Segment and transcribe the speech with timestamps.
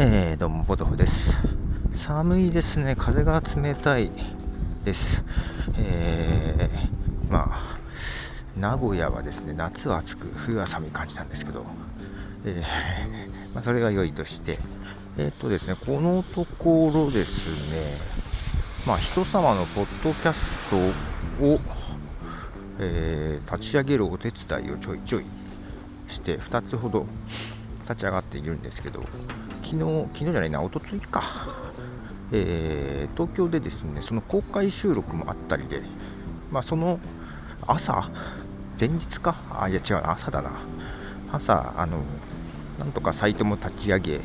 [0.00, 1.36] えー、どうも、ポトフです。
[1.92, 4.12] 寒いですね、風が冷たい
[4.84, 5.24] です。
[5.76, 7.78] えー、まあ、
[8.56, 11.66] 名古屋はですね、夏は暑く、冬は寒い感じなんですけど、
[12.44, 14.60] えーまあ、それが良いとして、
[15.18, 17.82] えっ、とですね、このところですね、
[18.86, 20.38] まあ、人様のポッドキャス
[20.70, 20.76] ト
[21.44, 21.58] を、
[22.78, 25.24] えー立ち上げるお手伝いをちょいちょい
[26.08, 27.04] して、2つほど
[27.82, 29.02] 立ち上がっているんですけど、
[29.70, 31.22] 昨日、昨日じゃないな、おとついか、
[32.32, 35.82] えー東京でですね、その公開収録もあったりで、
[36.50, 36.98] まあ、その
[37.66, 38.10] 朝、
[38.80, 40.52] 前日か、あ、いや違う、朝だな、
[41.32, 41.98] 朝、あの、
[42.78, 44.20] なんとかサイトも立ち上げ、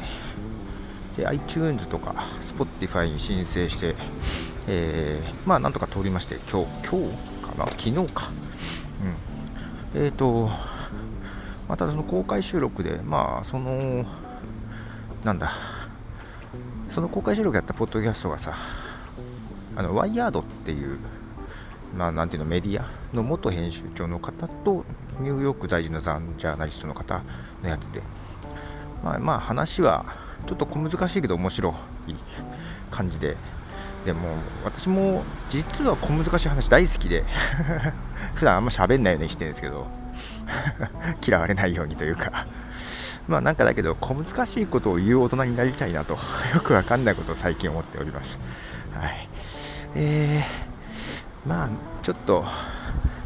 [1.18, 2.16] で iTunes とか
[2.46, 3.96] Spotify に申請して、
[4.68, 8.32] えーまあなんとか通りまして、今日、今日かな、昨日か。
[9.94, 10.50] うん、えっ、と、
[11.68, 14.06] またその公開収録で、まあその、
[15.24, 15.54] なんだ、
[16.92, 18.56] その公開収録やったポッドキャストがさ、
[19.76, 21.00] あのワイヤードっていう、
[21.96, 24.84] まあなんていうの、メディアの元編集長の方と、
[25.22, 27.24] ニューヨーク在住のザンジャーナリストの方
[27.62, 28.02] のやつで、
[29.02, 30.06] まあ、まあ話は
[30.46, 31.74] ちょっと小難しいけど面白
[32.08, 32.16] い
[32.92, 33.38] 感じで、
[34.06, 34.28] でも
[34.66, 37.24] 私も実は小難しい話大好きで、
[38.36, 39.88] 普段あんま喋んないようにしてるんですけど、
[41.26, 42.46] 嫌われないようにというか、
[43.28, 46.14] まあなんかだけど小難しいことを言う大人になりたいなと、
[46.54, 48.38] よくわかんないことを最近思っております。
[48.94, 49.30] はい。
[49.96, 51.70] えー、まあ
[52.04, 52.46] ちょっと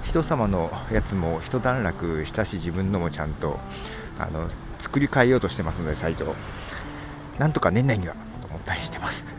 [0.03, 3.59] 人様のやつも一段落したし自分のもちゃんと
[4.19, 6.35] あの作り変えようとしてますのでサイト
[7.37, 9.36] なんとか年内にはと思ったりしてます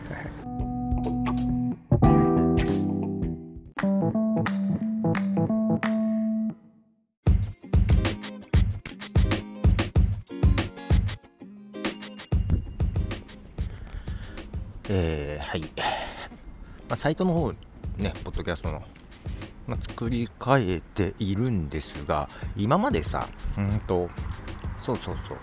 [14.89, 17.53] えー、はい、まあ、サイトの方
[17.97, 18.81] ねポッドキャストの
[19.67, 22.27] まあ、作り変えているんですが、
[22.57, 24.09] 今までさ、うんと、
[24.81, 25.37] そうそうそう、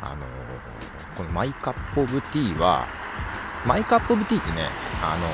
[0.00, 2.86] あのーこのマイカップオブティーは、
[3.66, 4.68] マイカップオブティーってね、
[5.02, 5.26] あの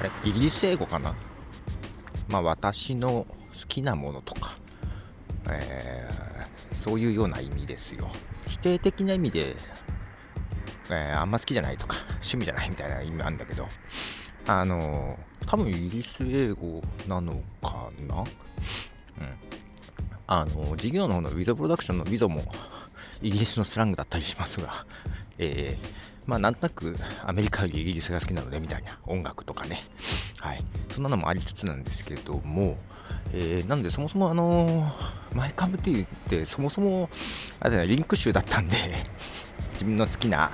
[0.00, 1.14] あれ、イギリス英語かな？
[2.28, 3.26] まあ、私の好
[3.68, 4.54] きなものとか、
[5.48, 8.06] えーそういうような意味ですよ。
[8.46, 9.56] 否定的な意味で、
[10.92, 13.66] えーあんま好きじゃないとか、趣味じゃないみたいな意味なんだけど、
[14.46, 18.20] あの多分イギリス英語なのかな？
[18.20, 18.26] うん。
[20.26, 22.42] あの事業の方のウィゾプロダクションのウィゾも
[23.20, 24.86] イギリスのスラングだったりしますが、
[25.38, 29.82] えーまあなんとなくアメリカよりイギリスが好きなのでみたいな音楽とかね、
[30.38, 30.64] はい、
[30.94, 32.76] そんなのもありつつなんですけども、
[33.32, 34.92] えーなのでそもそもあの
[35.34, 37.10] マイカムティーってそもそも
[37.58, 38.76] あれだねリンク集だったんで
[39.72, 40.52] 自分の好きな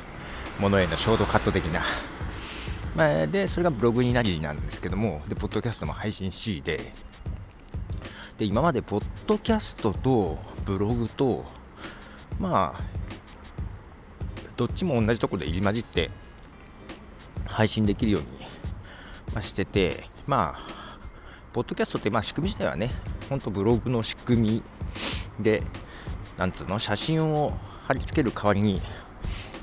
[0.58, 1.82] ものへのショートカット的な。
[2.96, 6.92] まあ、で、それがブログになりなんですけども、で、ポッドキャストも配信しで、
[8.38, 11.44] で、今までポッドキャストとブログと、
[12.38, 12.82] まあ、
[14.56, 16.10] どっちも同じところで入り混じって
[17.46, 18.38] 配信できるように、
[19.42, 20.98] してて、まあ、
[21.52, 22.92] ポッドキャストって、まあ、仕組み自体はね、
[23.28, 24.62] ほんとブログの仕組み
[25.40, 25.62] で、
[26.36, 28.82] なんつうの、写真を貼り付ける代わりに、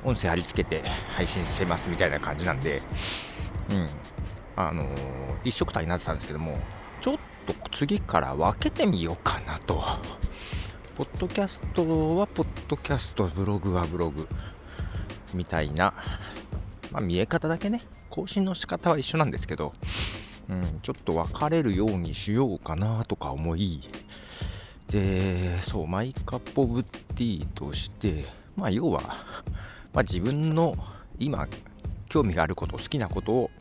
[0.05, 2.81] 音声貼り付けて配信してますみたいな感じなんで、
[3.71, 3.89] うん、
[4.55, 6.57] あのー一緒くたになってたんですけども、
[7.01, 9.81] ちょっと次から分けてみようかなと。
[10.95, 14.27] ポッドキャストはポッドキャスト、ブログはブログ。
[15.33, 15.93] みたいな、
[16.91, 19.73] まあ、見え方だけね、更新の仕方は一緒なんですけど、
[20.49, 23.81] うん、ちょっと分かれるようにしようかなとか思い、
[24.89, 29.01] で、そう、マイカップオブティーとして、まあ、要は、
[29.95, 30.75] まあ、自分の
[31.17, 31.47] 今
[32.09, 33.51] 興味があること好きなことを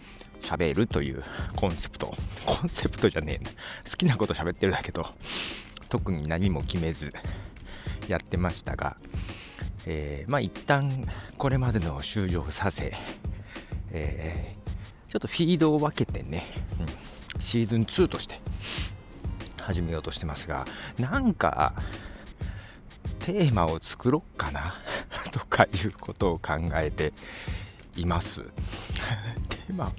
[0.42, 1.22] 喋るという
[1.56, 2.12] コンセプト。
[2.44, 3.50] コンセプトじゃねえな。
[3.50, 5.06] 好きなこと喋ってるだけど
[5.88, 7.14] 特に何も決めず
[8.08, 8.96] やってましたが、
[9.86, 11.08] えーまあ一旦
[11.38, 12.92] これまでの終了させ、
[13.92, 14.64] えー
[15.10, 16.44] ちょっとフィードを分けてね、
[16.80, 18.40] うんシーズン2として
[19.60, 20.64] 始めようとしてますが
[20.98, 21.74] なんか
[23.20, 24.74] テーマを作ろっかな。
[25.54, 27.12] かいうことを考えて
[27.96, 28.42] います。
[28.42, 29.92] テーマ、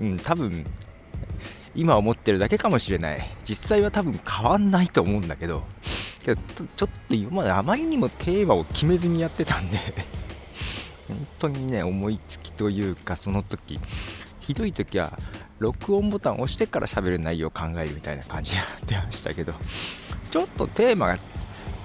[0.00, 0.64] うん、多分
[1.74, 3.28] 今思ってるだけかもしれない。
[3.48, 5.64] 実際は多分変わんないと思うんだけど、
[6.24, 6.32] ちょ
[6.86, 9.78] っと今まであまりにもテーマを決めずにやってたんで、
[11.08, 13.80] 本当にね、思いつきというか、その時
[14.46, 15.18] ひどい時は
[15.58, 19.54] 録音ボタンを押してから喋る内容を考えるみたいな感じでやってましたけど
[20.30, 21.18] ちょっとテーマが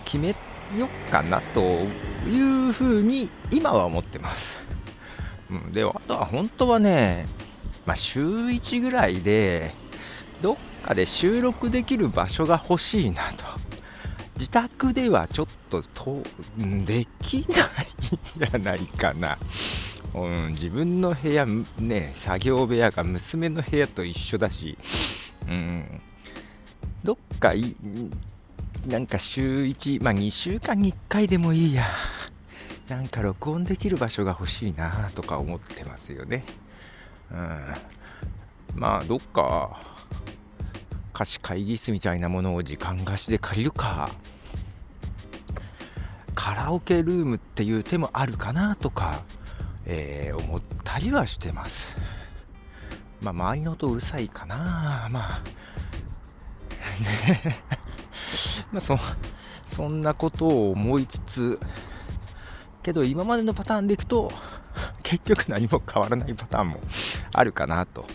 [0.04, 0.36] 決め
[0.78, 1.62] よっかなと
[2.28, 4.58] いうふうに今は思ってます。
[5.50, 7.26] うん、であとは本当はね、
[7.86, 9.74] まあ、週1ぐらいで
[10.42, 13.60] どっかで収録できる場所が欲しいなと。
[14.36, 16.24] 自宅ではちょっとと
[16.58, 19.38] できないんじゃないかな、
[20.16, 21.46] うん、自分の部屋
[21.78, 24.78] ね作業部屋が娘の部屋と一緒だし、
[25.50, 26.02] うん、
[27.04, 27.76] どっかい
[28.88, 31.86] なんか週1まあ2週間に1回でもいいや。
[32.90, 36.44] なんか録音できる場所が欲しいなとか思ってますよね。
[37.32, 37.76] うん、
[38.74, 39.80] まあどっか
[41.14, 44.10] 貸し会議室みたいなものを時間貸しで借りるか。
[46.34, 49.24] カラオケルームっていう手もあるかなとか、
[49.86, 51.96] えー、思ったりはしてます。
[53.22, 55.10] まあ周りの音うるさいかな。
[55.12, 55.42] まあ
[57.28, 57.58] ね。
[58.72, 58.98] まあそ
[59.68, 61.60] そんなことを思いつつ
[62.82, 64.32] けど今までのパターンでいくと
[65.04, 66.82] 結局何も変わらないパターンも
[67.34, 68.06] あるかなと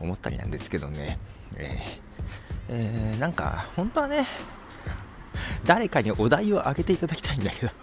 [0.00, 1.18] 思ったりなんですけどね、
[1.56, 2.04] えー
[2.68, 4.26] えー、なんか本当はね
[5.64, 7.72] 誰かにお題をあげていただきたいんだけど。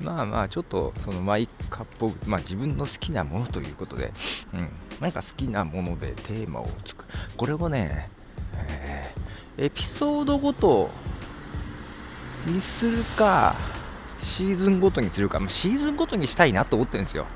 [0.00, 4.12] まあまあちょっとそのマイカップまあ自分の好きなものということで、
[4.52, 4.68] うん、
[5.00, 7.04] なんか好きなものでテーマをつく。
[7.36, 8.10] これをね、
[9.56, 10.90] エピソードごと
[12.46, 13.54] にするか
[14.18, 17.26] シーズンごとにするか、ま、シーズンごとにしたいなと思ってるんですよ。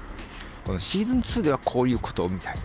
[0.64, 2.62] このシーズン2ではこういうことみたいな。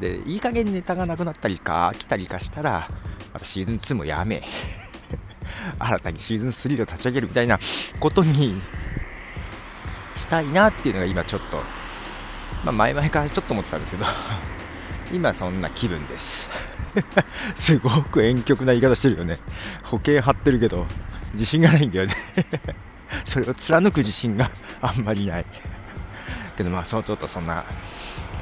[0.00, 2.88] で、いい加減ネタがなくなったりか、来たりかしたら、
[3.32, 4.42] またシーズン2もやめ、
[5.78, 7.58] 新たにシーズン3を立ち上げるみたいな
[8.00, 8.62] ことに
[10.16, 11.58] したいなっていうのが今ちょっと、
[12.64, 14.06] まあ、前々からちょっと思ってたんですけど、
[15.12, 16.77] 今そんな気分です。
[17.54, 19.38] すごく遠曲な言い方してるよね。
[19.84, 20.86] 保険張ってるけど、
[21.32, 22.14] 自信がないんだよね。
[23.24, 24.50] それを貫く自信が
[24.80, 25.46] あんまりない。
[26.58, 27.64] けどまあそのちょっとそんな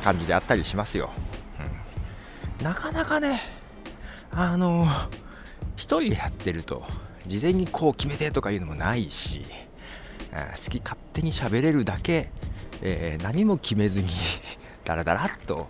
[0.03, 1.11] 感じであったりしますよ、
[2.59, 3.43] うん、なかなかね
[4.31, 4.89] あの
[5.77, 6.83] 一人でやってると
[7.27, 9.45] 事前にこう決めてとかいうのもないし
[10.31, 12.31] 好き勝手に喋れるだけ、
[12.81, 14.09] えー、何も決めずに
[14.85, 15.69] ダラダラっと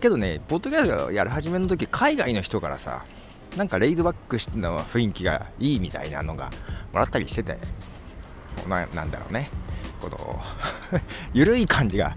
[0.00, 3.04] けどねポッドキャストやる始めの時海外の人からさ
[3.56, 6.50] なんかレイドバックしての雰囲気がいいみたいなのが
[6.92, 7.58] もらったりしてて
[8.68, 9.50] ななんだろうね
[10.00, 10.40] この
[11.32, 12.16] 緩い感じが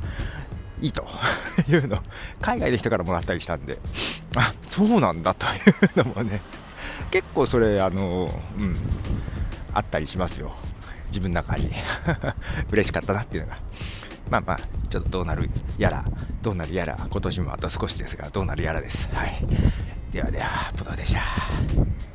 [0.80, 1.08] いいと
[1.70, 2.02] いうの
[2.42, 3.80] 海外の人からもらったりしたんで
[4.36, 5.50] あそうなんだとい
[5.96, 6.42] うのもね
[7.10, 8.76] 結構それあのうん
[9.74, 10.54] あったりしますよ。
[11.08, 11.72] 自分の中に。
[12.72, 13.60] 嬉しかったなっていうのが。
[14.30, 16.06] まあまあちょっとどうなるやら。
[16.42, 19.08] どうなるやら今年もあと少しですがどうなるやらです。
[19.14, 19.46] はい。
[20.12, 22.11] ではではポトでした。